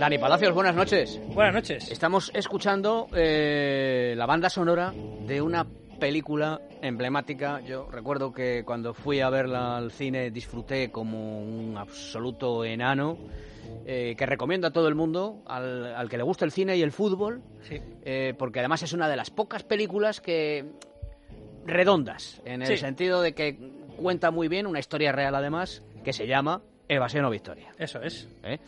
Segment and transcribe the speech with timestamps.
[0.00, 1.20] Dani Palacios, buenas noches.
[1.34, 1.90] Buenas noches.
[1.90, 4.94] Estamos escuchando eh, la banda sonora
[5.26, 5.66] de una
[5.98, 7.60] película emblemática.
[7.60, 13.18] Yo recuerdo que cuando fui a verla al cine disfruté como un absoluto enano.
[13.86, 16.82] eh, que recomiendo a todo el mundo, al, al que le gusta el cine y
[16.82, 17.78] el fútbol, Sí.
[18.02, 20.64] eh, porque además es una de las pocas películas que
[21.66, 22.76] redondas, en el Sí.
[22.78, 23.56] sentido de que
[23.96, 27.70] cuenta muy bien una historia real además, que se llama Evasión o Victoria.
[27.78, 28.28] Eso es.
[28.42, 28.58] ¿eh?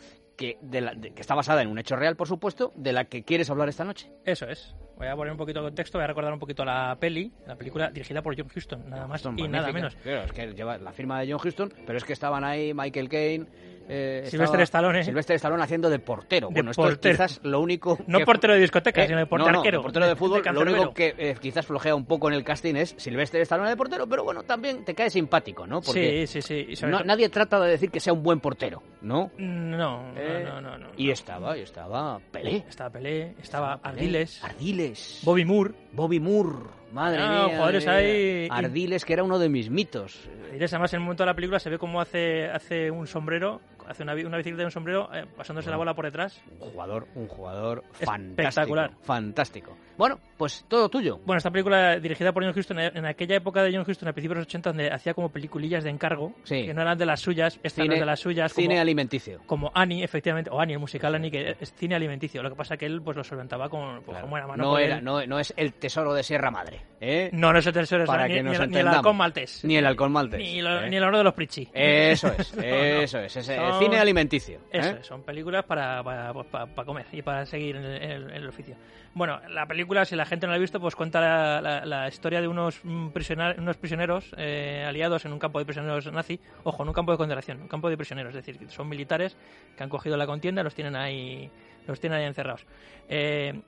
[0.43, 3.05] Que, de la- de- que está basada en un hecho real, por supuesto, de la
[3.05, 4.11] que quieres hablar esta noche.
[4.25, 4.75] Eso es.
[4.97, 7.55] Voy a poner un poquito de contexto, voy a recordar un poquito la peli, la
[7.55, 9.95] película dirigida por John Huston, nada más Huston, y nada menos.
[9.95, 13.07] Claro, es que lleva la firma de John Huston, pero es que estaban ahí Michael
[13.07, 13.45] Caine,
[13.89, 15.03] eh, Sylvester estaba Stallone.
[15.03, 16.47] Sylvester Stallone haciendo de portero.
[16.47, 17.13] De bueno, esto es portero.
[17.15, 17.97] quizás lo único.
[18.07, 20.43] No que- portero de discoteca, sino de portero no, no, de portero de fútbol.
[20.43, 23.69] de lo único que eh, quizás flojea un poco en el casting es Sylvester Stallone
[23.69, 25.81] de portero, pero bueno, también te cae simpático, ¿no?
[25.81, 26.85] Porque Sí, sí, sí.
[26.85, 29.31] No- nadie trata de decir que sea un buen portero, ¿no?
[29.37, 30.87] No, no, Eh, no, no, no.
[30.97, 32.63] Y estaba, y estaba Pelé.
[32.69, 35.21] Estaba Pelé, estaba Ardiles, Ardiles.
[35.23, 35.71] Bobby Moore.
[35.91, 36.49] Bobby Moore,
[36.91, 37.55] madre Ah, mía.
[37.55, 38.49] jugadores madre ahí- mía.
[38.51, 40.19] Ardiles, que era uno de mis mitos.
[40.47, 43.61] Ardiles, además, en un momento de la película se ve cómo hace, hace un sombrero,
[43.87, 46.41] hace una, una bicicleta de un sombrero, eh, pasándose la bola por detrás.
[46.59, 48.41] Un jugador, un jugador fantástico.
[48.41, 48.91] Espectacular.
[49.01, 49.77] Fantástico.
[49.95, 51.19] Bueno, pues todo tuyo.
[51.23, 54.37] Bueno, esta película dirigida por John Huston, en aquella época de John Huston, a principios
[54.37, 56.65] de los 80, donde hacía como peliculillas de encargo, Sí.
[56.65, 59.41] que no eran de las suyas, no eran de las suyas, como, cine alimenticio.
[59.45, 62.41] como Annie, efectivamente, o Annie, el musical Annie, que es cine alimenticio.
[62.41, 64.21] Lo que pasa que él pues lo solventaba con, pues, Claro.
[64.25, 66.81] como era mano no, era, no, no es el tesoro de Sierra Madre.
[66.99, 67.29] ¿eh?
[67.31, 68.97] No, no es el tercero, Para ni, que ni el, ni el entendamos.
[68.97, 69.63] halcón maltés.
[69.63, 70.89] Ni el halcón maltés, Ni, lo- ¿eh?
[70.89, 71.69] ni el oro de los Prichi.
[71.71, 72.63] Eso es, no.
[72.63, 73.35] eso es.
[73.37, 74.59] ese Cine alimenticio.
[74.71, 74.99] ¿eh?
[75.03, 78.75] Son películas para, para, pues, para- para comer y para seguir en el, oficio.
[79.13, 82.41] Bueno, la película, si la gente no la ha visto, pues cuenta la, la- historia
[82.41, 83.09] de unos, mm,
[83.57, 86.39] unos prisioneros eh, aliados en un campo de prisioneros nazi.
[86.63, 88.35] Ojo, en un campo de concentración, un campo de prisioneros.
[88.35, 89.37] Es decir, son militares
[89.77, 91.49] que han cogido la contienda los tienen ahí,
[91.87, 92.65] los tienen ahí encerrados.
[93.09, 93.59] Eh,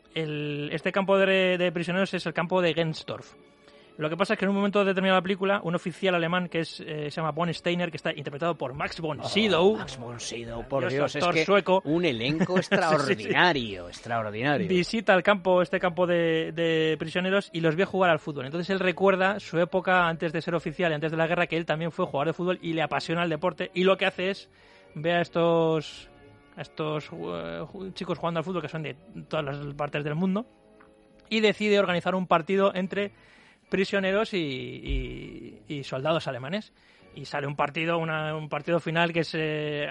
[0.72, 3.34] este campo de, de prisioneros es el campo de Gensdorf.
[3.98, 6.50] Lo que pasa es que en un momento determinado de la película, un oficial alemán
[6.50, 9.78] que es, eh, se llama Von Steiner, que está interpretado por Max von Sydow, Oh,
[9.78, 11.82] Max von Sydow, por Dios, es que sueco.
[11.86, 14.68] un elenco extraordinario, extraordinario.
[14.68, 18.46] visita el campo, este campo de, de prisioneros y los ve jugar al fútbol.
[18.46, 21.56] Entonces él recuerda su época antes de ser oficial y antes de la guerra, que
[21.56, 23.72] él también fue jugador de fútbol y le apasiona el deporte.
[23.74, 24.50] Y lo que hace es
[24.94, 26.10] ve a estos,
[26.58, 27.64] a estos eh,
[27.94, 28.96] chicos jugando al fútbol que son de
[29.30, 30.46] todas las partes del mundo
[31.30, 33.12] y decide organizar un partido entre
[33.70, 36.74] prisioneros y, y- y soldados alemanes.
[37.16, 39.88] Y sale un partido, una- un partido final que es eh,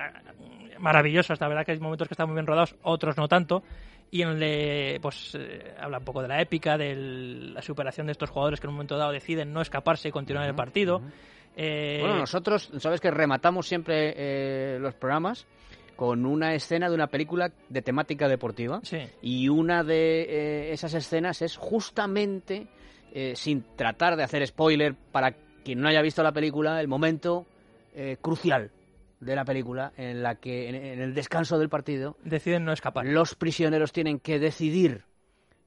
[0.79, 1.33] maravilloso.
[1.33, 3.63] Hasta la verdad que hay momentos que están muy bien rodados, otros no tanto.
[4.11, 8.07] Y en el de, pues eh, habla un poco de la épica, de la superación
[8.07, 11.03] de estos jugadores que en un momento dado deciden no escaparse y continuar el partido.
[11.57, 15.47] Eh, Bueno, nosotros, sabes que rematamos siempre eh, los programas
[15.97, 18.81] con una escena de una película de temática deportiva.
[18.83, 18.99] Sí.
[19.23, 20.23] Y una de
[20.69, 22.67] eh, esas escenas es justamente,
[23.15, 25.33] eh, sin tratar de hacer spoiler para
[25.65, 27.47] quien no haya visto la película, el momento
[27.95, 28.71] eh, crucial
[29.21, 33.07] de la película en la que en, en el descanso del partido deciden no escapar.
[33.07, 35.05] los prisioneros tienen que decidir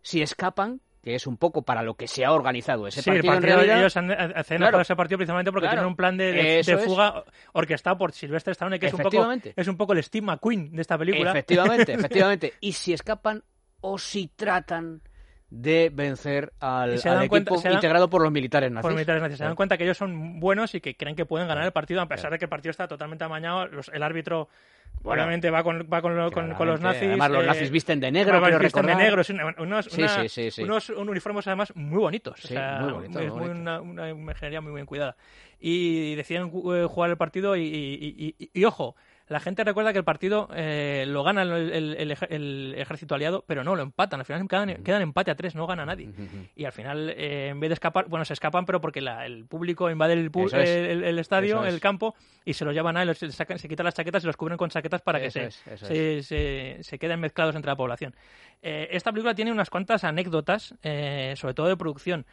[0.02, 3.16] si escapan, que es un poco para lo que se ha organizado ese Sí, el
[3.24, 3.80] partido, en partido, realidad.
[3.80, 4.82] ellos han, hacen Claro.
[4.82, 5.78] ese partido precisamente porque Claro.
[5.78, 6.70] tienen un plan de, es.
[6.84, 10.76] fuga orquestado por Sylvester Stallone, que es un, poco, es un poco el Steve McQueen
[10.76, 11.32] de esta película.
[11.32, 12.54] Efectivamente, efectivamente.
[12.60, 13.42] Y si escapan
[13.82, 15.02] o si tratan
[15.50, 18.82] de vencer al, al equipo cuenta- se dan- integrado por los militares nazis.
[18.84, 19.38] por militares nazis.
[19.38, 22.02] Se dan cuenta que ellos son buenos y que creen que pueden ganar el partido,
[22.02, 23.68] a pesar de que el partido está totalmente amañado.
[23.68, 24.50] Los- el árbitro,
[25.04, 27.04] Bueno, obviamente, va con, va con, lo- con- con los nazis.
[27.08, 30.02] Además, los eh, nazis visten de negro, quiero visten de negro, sí, una- unos, Sí,
[30.02, 32.44] una- sí, sí, unos uniformes, además, muy bonitos.
[32.44, 33.62] o Sí, sea, muy bonito, es muy muy bonito.
[33.62, 35.16] una, una imaginería muy bien cuidada.
[35.62, 38.96] Y deciden eh, jugar el partido y, y- y- y- y, ojo,
[39.30, 43.16] la gente recuerda que el partido eh, lo gana el, el- el ej- el ejército
[43.16, 44.20] aliado, pero no, lo empatan.
[44.22, 46.10] Al final quedan, quedan empate a tres, no gana nadie.
[46.56, 49.46] Y al final, eh, en vez de escapar, bueno, se escapan, pero porque la- el
[49.46, 51.18] público invade el, pu- es.
[51.20, 51.74] estadio, es.
[51.74, 52.16] el campo,
[52.46, 54.58] y se los llevan a él, se, sacan- se quitan las chaquetas y los cubren
[54.58, 58.16] con chaquetas para que Eso es, se, se- se queden mezclados entre la población.
[58.62, 62.26] Eh, esta película tiene unas cuantas anécdotas, eh, sobre todo de producción.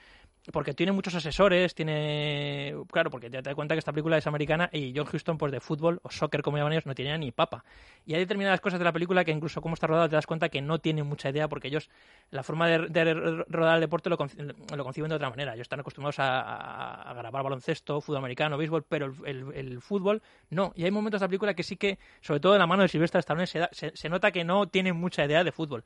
[0.52, 2.74] Porque tiene muchos asesores, tiene...
[2.92, 5.50] Claro, porque ya te das cuenta que esta película es americana y John Huston, pues
[5.50, 7.64] de fútbol o soccer, como llaman ellos, no tenía ni papa.
[8.04, 10.50] Y hay determinadas cosas de la película que incluso como está rodada te das cuenta
[10.50, 11.88] que no tiene mucha idea porque ellos,
[12.30, 13.14] la forma de, de
[13.48, 15.54] rodar el deporte lo, lo conciben de otra manera.
[15.54, 19.80] Ellos están acostumbrados a, a- a grabar baloncesto, fútbol americano, béisbol, pero el, el- el
[19.80, 20.20] fútbol
[20.50, 20.72] no.
[20.76, 22.88] Y hay momentos de la película que sí que, sobre todo de la mano de
[22.88, 25.84] Sylvester Stallone, se, da- se- se nota que no tienen mucha idea de fútbol.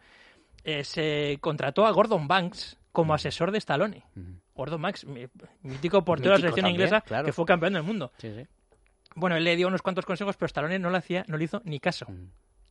[0.64, 4.02] Eh, se contrató a Gordon Banks como asesor de Stallone.
[4.66, 5.26] Banks, mi-
[5.62, 7.24] mítico portero de la selección también, inglesa, claro.
[7.26, 8.12] que fue campeón del mundo.
[8.18, 8.46] Sí, sí.
[9.14, 11.60] Bueno, él le dio unos cuantos consejos, pero Stallone no le hacía, no le hizo
[11.64, 12.06] ni caso.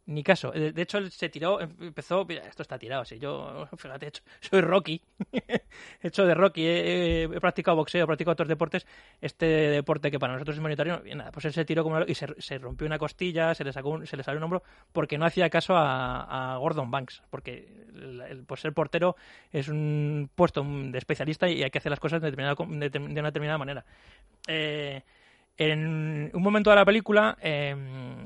[0.07, 0.51] Ni caso.
[0.51, 5.01] De, hecho, él se tiró, empezó, mira, esto está tirado, así yo, fíjate, soy Rocky,
[5.33, 5.62] he
[6.07, 8.88] hecho de Rocky, he, he practicado boxeo, he practicado otros deportes,
[9.21, 12.15] este deporte que para nosotros es minoritario, y nada, pues él se tiró como y
[12.15, 14.63] se, se rompió una costilla, se le sacó, un- se le salió un hombro,
[14.94, 19.15] porque no hacía caso a, Gordon Banks, porque el, pues ser portero
[19.51, 23.00] es un puesto de especialista y hay que hacer las cosas de, determinada, de, de
[23.00, 23.86] una determinada manera.
[24.48, 25.03] Eh,
[25.57, 27.75] en un momento de la película eh,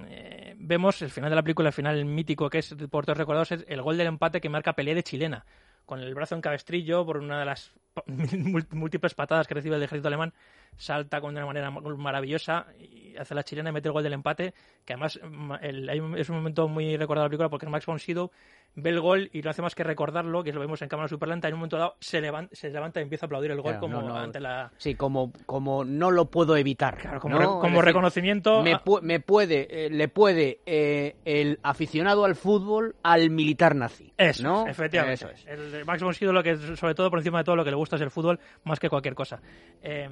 [0.10, 3.52] eh, vemos el final de la película, el final mítico que es por todos recordados,
[3.52, 5.46] es el gol del empate que marca Pelé de chilena,
[5.86, 7.74] con el brazo en cabestrillo por una de las
[8.72, 10.34] múltiples patadas que recibe el ejército alemán,
[10.78, 14.14] salta con una manera ma- maravillosa y hace la chilena y mete el gol del
[14.14, 14.54] empate,
[14.86, 15.20] que además
[15.62, 18.32] el- es un momento muy recordado de la película porque Max von Sydow
[18.74, 21.28] ve el gol y no hace más que recordarlo, que lo vemos en cámara super
[21.28, 23.74] lenta, en un momento dado se levanta, se levanta y empieza a aplaudir el gol
[23.74, 24.16] Claro, como no, no.
[24.18, 24.72] ante la...
[24.78, 26.98] Sí, como, como no lo puedo evitar.
[26.98, 27.40] Claro, como, ¿no?
[27.40, 28.64] re- Es como decir, reconocimiento...
[28.64, 34.14] me, pu- me puede, eh, le puede eh, el aficionado al fútbol al militar nazi.
[34.18, 34.64] Eso, ¿no?
[34.66, 35.26] es, efectivamente.
[35.26, 35.46] Eso es.
[35.48, 37.76] El Max von Sydow, lo que sobre todo por encima de todo lo que le
[37.76, 39.42] gusta es el fútbol más que cualquier cosa.
[39.84, 40.10] Eh,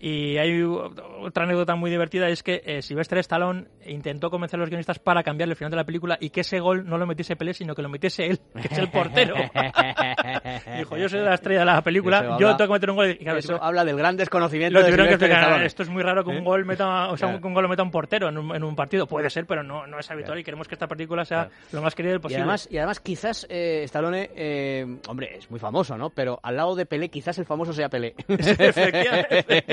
[0.00, 4.68] y hay otra anécdota muy divertida es que eh, Sylvester Stallone intentó convencer a los
[4.70, 7.36] guionistas para cambiar el final de la película y que ese gol no lo metiese
[7.36, 9.34] Pelé, sino que lo metiese él, que es el portero.
[10.78, 12.96] Dijo, yo soy la estrella de la película, Eso yo habla- tengo que meter un
[12.96, 13.10] gol.
[13.10, 16.02] Y claro, Eso tuvieron- habla del gran desconocimiento lo de que explicar, esto es muy
[16.02, 16.42] raro que un ¿Eh?
[16.42, 17.40] gol meta, o sea, Claro.
[17.40, 19.06] que un gol lo meta un portero en un, en un partido.
[19.06, 21.94] Puede ser, pero no, no es habitual y queremos que esta película sea lo más
[21.94, 22.42] querida Y posible.
[22.42, 26.10] además, y además quizás eh, Stallone, eh, hombre, es muy famoso, ¿no?
[26.10, 28.14] Pero al lado de Pelé, quizás el famoso sea Pelé.
[28.28, 29.64] efectivamente,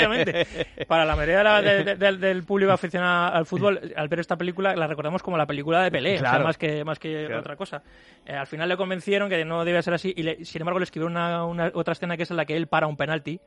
[0.88, 4.35] Para la mayoría de la- de- de- del, público aficionado al fútbol, al ver esta
[4.38, 6.44] película, la recordamos como la película de Pelé, o sea, Claro.
[6.45, 7.39] más que, más que Claro.
[7.41, 7.83] otra cosa.
[8.25, 10.83] Eh, al final le convencieron que no debía ser así y le- sin embargo le
[10.83, 13.39] escribió una, una- otra escena que es en la que él para un penalti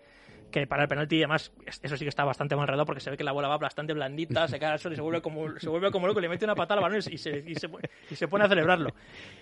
[0.50, 3.18] que para el penalti además eso sí que está bastante mal enredado porque se ve
[3.18, 5.68] que la bola va bastante blandita, se cae al suelo y se vuelve como, se
[5.68, 7.70] vuelve como loco, le mete una patada al balón y se, y se,
[8.10, 8.94] y se pone a celebrarlo.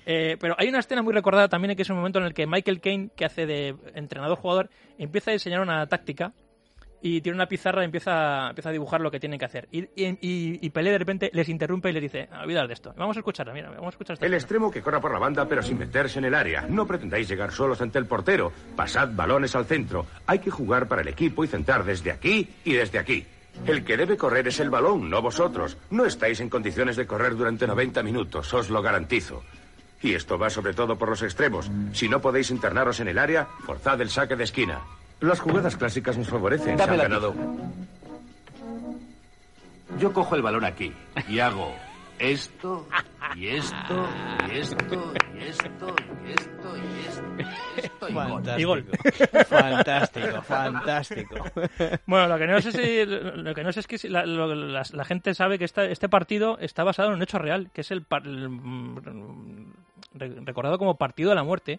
[0.04, 2.48] Eh, pero hay una escena muy recordada también que es un momento en el que
[2.48, 4.68] Michael Caine, que hace de entrenador-jugador,
[4.98, 6.32] empieza a diseñar una táctica
[7.02, 9.68] y tiene una pizarra y empieza, empieza a dibujar lo que tienen que hacer.
[9.70, 13.16] Y, y, y- Pelé de repente les interrumpe y les dice, olvidad de esto, vamos
[13.16, 14.42] a escucharla, mira, vamos a escuchar esta El escena".
[14.44, 16.66] extremo que corra por la banda pero sin meterse en el área.
[16.68, 18.52] No pretendáis llegar solos ante el portero.
[18.74, 20.06] Pasad balones al centro.
[20.26, 23.26] Hay que jugar para el equipo y centrar desde aquí y desde aquí.
[23.66, 25.78] El que debe correr es el balón, no vosotros.
[25.90, 29.42] No estáis en condiciones de correr durante 90 minutos, os lo garantizo.
[30.02, 31.70] Y esto va sobre todo por los extremos.
[31.92, 34.82] Si no podéis internaros en el área, forzad el saque de esquina.
[35.20, 36.64] Las jugadas clásicas nos favorecen.
[36.66, 37.34] Se han Dame ganado.
[39.98, 40.92] Yo cojo el balón aquí
[41.28, 41.74] y hago
[42.18, 42.86] esto,
[43.34, 44.08] y esto,
[44.50, 45.94] y esto, y esto, y esto,
[46.26, 48.42] y esto, y esto, y gol.
[48.58, 48.84] Y gol.
[49.46, 51.36] fantástico, fantástico.
[52.06, 54.54] Bueno, lo que no sé si, lo que no sé es que si la, lo-
[54.54, 57.80] la- la gente sabe que esta- este partido está basado en un hecho real, que
[57.82, 59.72] es el, par- el, mm,
[60.14, 61.78] re- recordado como partido de la muerte.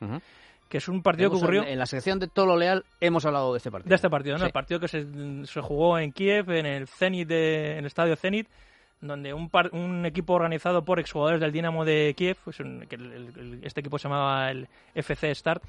[0.70, 3.58] Que es un partido que ocurrió En la sección de Tolo Leal hemos hablado de
[3.58, 3.90] este partido.
[3.90, 4.40] de este partido, ¿no?
[4.40, 4.46] Sí.
[4.48, 5.06] El partido que se,
[5.46, 8.48] se jugó en Kiev, en el Zenit, de, en el estadio Zenit,
[9.00, 12.96] donde un, par- un equipo organizado por exjugadores del Dinamo de Kiev, pues un- que
[12.96, 15.64] el- el- el- este equipo se llamaba el FC Start,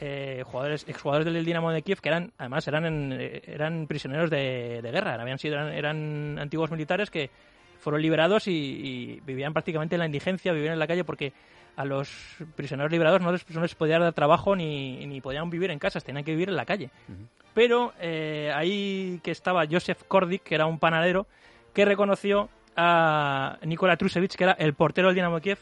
[0.00, 3.12] eh, jugadores, exjugadores del Dinamo de Kiev que eran, además, eran, en-
[3.46, 7.30] eran prisioneros de, de guerra, habían sido, eran, eran antiguos militares que
[7.78, 11.32] fueron liberados y, y vivían prácticamente en la indigencia, vivían en la calle porque
[11.76, 15.70] a los prisioneros liberados no les, no les podía dar trabajo ni, ni podían vivir
[15.70, 16.90] en casas, tenían que vivir en la calle.
[17.52, 21.26] Pero eh, ahí que estaba Joseph Kordik, que era un panadero,
[21.72, 25.58] que reconoció a Nikola Trusevich, que era el portero del Dinamo Kiev.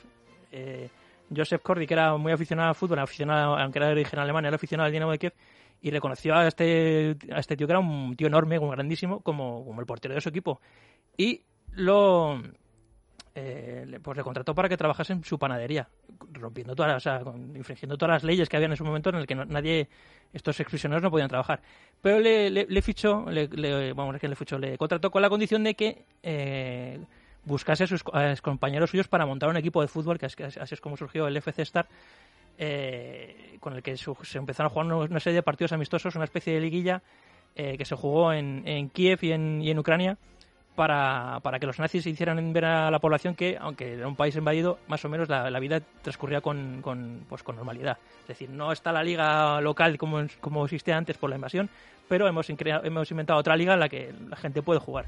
[0.50, 0.88] Eh,
[1.34, 4.86] Joseph Kordik, era muy aficionado al fútbol, aficionado, aunque era de origen alemán, era aficionado
[4.86, 5.34] al Dinamo de Kiev,
[5.80, 9.64] y reconoció a este, a este tío, que era un tío enorme, un grandísimo, como,
[9.64, 10.60] como el portero de su equipo.
[11.16, 11.42] Y
[11.72, 12.40] lo,
[13.34, 15.88] eh, pues le contrató para que trabajase en su panadería,
[16.32, 17.22] rompiendo todas, o sea,
[17.54, 19.88] infringiendo todas las leyes que había en ese momento en el que nadie,
[20.32, 21.60] estos exprisioneros no podían trabajar.
[22.00, 25.64] Pero le, le, le fichó, le, le- vamos, le fichó, le contrató con la condición
[25.64, 27.00] de que eh,
[27.44, 30.80] buscase a sus, a compañeros suyos para montar un equipo de fútbol, que así es
[30.80, 31.88] como surgió el FC Star,
[32.58, 36.24] eh, con el que su- se empezaron a jugar una- serie de partidos amistosos, una
[36.24, 37.02] especie de liguilla
[37.54, 40.16] eh, que se jugó en, Kiev y en Ucrania
[40.74, 44.34] para, para que los nazis hicieran ver a la población que, aunque era un país
[44.36, 47.98] invadido, más o menos la, la vida transcurría con, con, pues, con normalidad.
[48.22, 51.68] Es decir, no está la liga local como, como existía antes por la invasión,
[52.08, 55.06] pero hemos, hemos inventado otra liga en la que la gente puede jugar.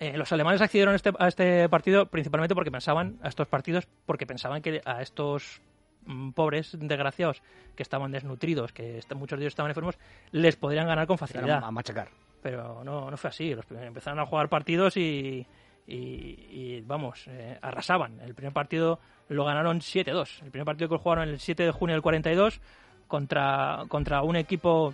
[0.00, 3.86] Eh, los alemanes accedieron a este, a este partido principalmente porque pensaban, a estos partidos,
[4.06, 5.62] porque pensaban que a estos
[6.06, 7.42] mm, pobres desgraciados
[7.76, 9.96] que estaban desnutridos, que muchos de ellos estaban enfermos,
[10.32, 12.08] les podrían ganar con facilidad A machacar.
[12.44, 13.54] Pero no, no fue así.
[13.54, 15.46] Los empezaron a jugar partidos y,
[15.86, 18.20] y, vamos, eh, arrasaban.
[18.20, 20.42] El primer partido lo ganaron 7-2.
[20.42, 22.60] El primer partido que jugaron el 7 de junio del 42
[23.08, 24.92] contra, contra un equipo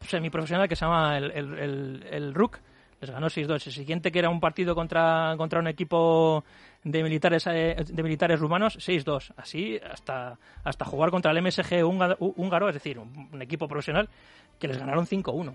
[0.00, 2.58] semiprofesional que se llama el, el, el, RUC.
[3.00, 3.66] Les ganó 6-2.
[3.66, 6.42] El siguiente, que era un partido contra, contra un equipo
[6.82, 12.74] de militares de militares rumanos 6-2 así hasta hasta jugar contra el MSG húngaro, es
[12.74, 14.08] decir un, equipo profesional
[14.60, 15.54] que les ganaron 5-1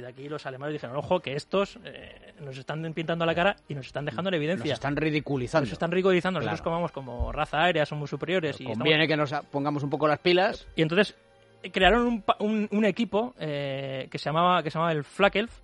[0.00, 3.74] de aquí los alemanes dijeron, ojo, que estos eh, nos están pintando la cara y
[3.74, 4.64] nos están dejando en evidencia.
[4.64, 5.64] Nos están ridiculizando.
[5.64, 6.40] Nos están ridiculizando.
[6.40, 8.60] Nosotros comamos como raza aérea, somos superiores.
[8.60, 10.66] y conviene que nos pongamos un poco las pilas.
[10.76, 11.16] Y entonces
[11.62, 15.60] eh, crearon un, un, equipo eh, que se llamaba que se llamaba el Flakelf,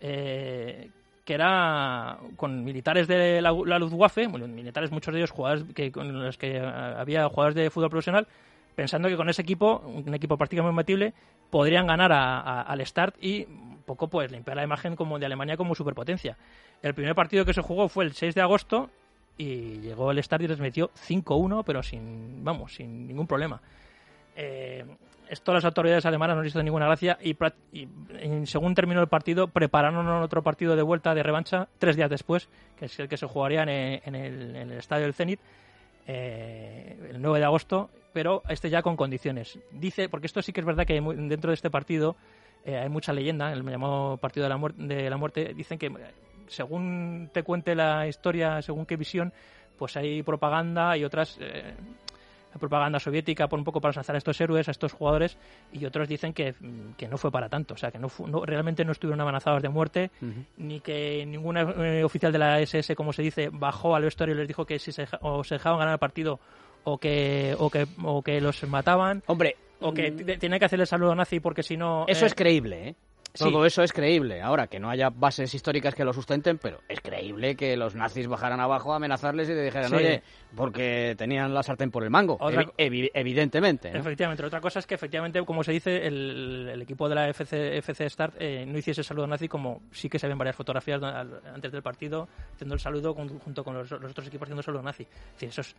[0.00, 6.36] que era con militares de la, Luftwaffe, militares muchos de ellos jugadores que, con los
[6.36, 8.26] que había jugadores de fútbol profesional,
[8.80, 11.12] pensando que con ese equipo, un equipo prácticamente imbatible,
[11.50, 13.44] podrían ganar al Start y
[13.84, 16.38] poco pues limpiar la imagen como de Alemania como superpotencia.
[16.80, 18.88] El primer partido que se jugó fue el 6 de agosto
[19.36, 23.60] y llegó el Start y les metió 5-1, pero sin, vamos, sin ningún problema.
[24.34, 24.86] Eh,
[25.28, 27.36] esto las autoridades alemanas no les hizo ninguna gracia y,
[28.46, 32.86] según terminó el partido prepararon otro partido de vuelta de revancha tres días después, que
[32.86, 35.38] es el que se jugaría en, el, estadio del Zenit
[36.10, 39.58] eh, el 9 de agosto pero este ya con condiciones.
[39.70, 42.16] Dice, porque esto sí que es verdad que dentro de este partido
[42.64, 45.90] eh, hay mucha leyenda, el llamado Partido de la, Muerte, de la Muerte, dicen que
[46.48, 49.32] según te cuente la historia, según qué visión,
[49.78, 51.74] pues hay propaganda y otras eh,
[52.58, 55.36] propaganda soviética por un poco para lanzar a estos héroes, a estos jugadores,
[55.72, 56.54] y otros dicen que,
[57.08, 58.10] no fue para tanto, o sea, que no,
[58.44, 60.10] realmente no estuvieron amenazados de muerte,
[60.56, 64.38] ni que ningún eh, oficial de la SS, como se dice, bajó al vestuario y
[64.38, 66.40] les dijo que si se, o se dejaban ganar el partido
[66.84, 69.22] o que, o que, o que los mataban.
[69.26, 69.56] Hombre.
[69.80, 70.38] O que mm.
[70.38, 72.04] tiene que hacerle saludo nazi porque si no.
[72.06, 72.94] Eso es creíble, ¿eh?
[73.32, 74.42] Todo eso es creíble.
[74.42, 78.26] Ahora, que no haya bases históricas que lo sustenten, pero es creíble que los nazis
[78.26, 80.22] bajaran abajo a amenazarles y le dijeran, oye,
[80.56, 82.38] porque tenían la sartén por el mango.
[82.76, 83.96] evidentemente.
[83.96, 84.44] Efectivamente.
[84.44, 88.34] Otra cosa es que, efectivamente, como se dice, el, equipo de la FC, FC Start
[88.38, 92.28] eh, no hiciese saludo nazi, como sí que se ven varias fotografías antes del partido,
[92.54, 95.06] haciendo el saludo junto con los, otros equipos haciendo saludo nazi.
[95.40, 95.76] eso es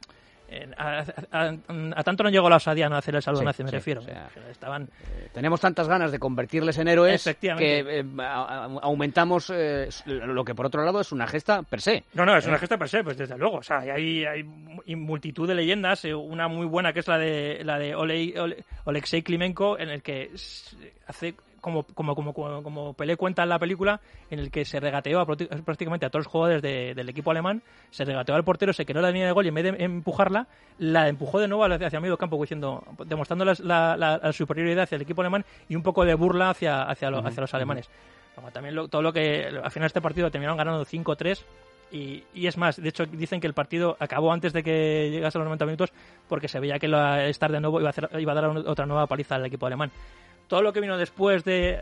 [0.78, 4.02] a, tanto no llegó la osadía a hacer el saludo nazi, me refiero.
[4.50, 4.84] estaban...
[4.84, 8.06] Eh, tenemos tantas ganas de convertirles en héroes que eh,
[8.82, 12.04] aumentamos eh, lo que por otro lado es una gesta per se.
[12.14, 13.58] No, no, es una gesta per se, pues desde luego.
[13.58, 14.44] O sea, hay, hay
[14.96, 19.90] multitud de leyendas, una muy buena que es la de la de Oleksiy Klimenko, en
[19.90, 20.32] el que
[21.08, 25.26] hace como, como, como, como Pelé cuenta en la película, en el que se regateó
[25.26, 29.12] prácticamente a todos los jugadores del equipo alemán, se regateó al portero, se quedó la
[29.12, 30.48] línea de gol y en vez de empujarla,
[30.80, 35.46] la empujó de nuevo hacia medio campo, diciendo, demostrando la, superioridad hacia el equipo alemán
[35.70, 37.90] y un poco de burla hacia, hacia, hacia los alemanes.
[38.52, 41.44] también todo lo que al final de este partido terminaron ganando 5-3
[41.92, 45.38] y, y, es más, de hecho dicen que el partido acabó antes de que llegase
[45.38, 45.94] a los 90 minutos
[46.30, 48.86] porque se veía que la estar de nuevo iba a, hacer, iba a dar otra
[48.86, 49.92] nueva paliza al equipo alemán
[50.52, 51.82] todo lo que vino después de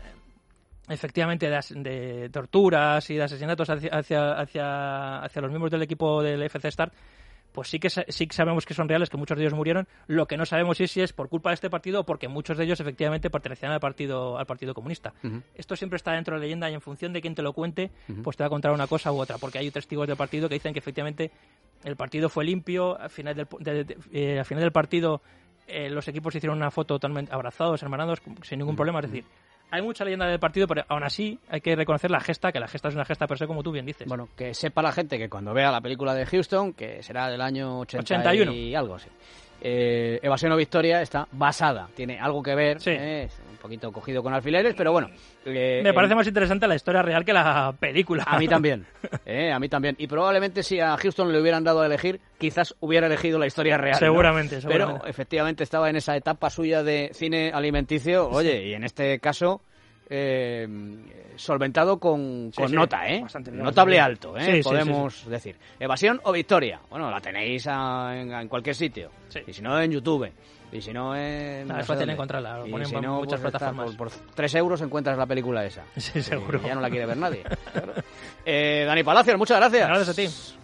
[0.88, 6.70] efectivamente de, torturas y de asesinatos hacia, hacia, hacia, los miembros del equipo del FC
[6.70, 6.94] Start,
[7.50, 9.88] pues sí que, sí que sabemos que son reales, que muchos de ellos murieron.
[10.06, 12.56] Lo que no sabemos es si es por culpa de este partido o porque muchos
[12.58, 15.14] de ellos efectivamente pertenecían al partido, al partido comunista.
[15.56, 17.90] Esto siempre está dentro de la leyenda y en función de quién te lo cuente,
[18.22, 20.54] pues te va a contar una cosa u otra, porque hay testigos del partido que
[20.54, 21.32] dicen que efectivamente
[21.82, 25.22] el partido fue limpio, al final del, eh, al final del partido
[25.66, 29.00] eh, los equipos hicieron una foto totalmente abrazados, hermanados, sin ningún problema.
[29.00, 29.24] Es decir,
[29.70, 32.68] hay mucha leyenda del partido, pero aún así hay que reconocer la gesta, que la
[32.68, 34.08] gesta es una gesta per se, como tú bien dices.
[34.08, 37.40] Bueno, que sepa la gente que cuando vea la película de Houston, que será del
[37.40, 39.08] año 81 y algo así,
[39.60, 44.34] eh, Evasión o Victoria está basada, tiene algo que ver, eh, un poquito cogido con
[44.34, 45.08] alfileres, pero bueno.
[45.44, 48.24] Eh, Me parece más interesante la historia real que la película.
[48.26, 48.86] A mí también,
[49.52, 49.94] a mí también.
[49.98, 53.78] Y probablemente si a Houston le hubieran dado a elegir, quizás hubiera elegido la historia
[53.78, 53.98] real.
[53.98, 55.00] Seguramente, seguramente.
[55.00, 59.62] Pero efectivamente estaba en esa etapa suya de cine alimenticio, oye, y en este caso
[60.12, 60.66] eh,
[61.36, 63.24] solventado con, nota, ¿eh?
[63.52, 64.60] Notable alto, ¿eh?
[64.62, 65.56] Podemos decir.
[65.78, 66.80] Evasión o victoria.
[66.90, 69.10] Bueno, la tenéis en, cualquier sitio.
[69.46, 70.28] Y si no, en YouTube.
[70.72, 71.70] Y si no, en.
[71.70, 72.64] es fácil encontrarla.
[72.64, 73.94] muchas pues plataformas.
[73.96, 75.84] Por, 3 euros encuentras la película esa.
[75.96, 76.60] Sí, seguro.
[76.62, 77.42] ya no la quiere ver nadie.
[78.44, 79.86] Eh, Dani Palacios, muchas gracias.
[79.86, 80.56] Gracias a ti.